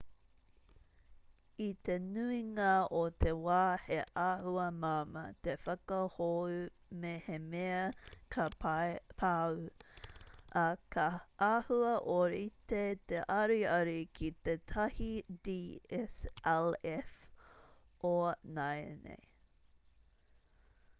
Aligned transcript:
i 1.63 1.65
te 1.87 1.95
nuinga 2.03 2.69
o 2.99 3.01
te 3.23 3.33
wā 3.47 3.57
he 3.81 3.97
āhua 4.21 4.63
māmā 4.85 5.21
te 5.47 5.53
whakahou 5.65 6.55
mehemea 7.03 7.83
ka 8.37 8.45
pau 9.19 9.59
ā 10.63 10.63
ka 10.97 11.05
āhua 11.49 11.91
ōrite 12.15 12.81
te 13.11 13.21
ariari 13.37 13.95
ki 14.21 14.31
tētahi 14.49 15.11
dslf 15.49 17.21
o 18.13 18.17
nāianei 18.57 19.23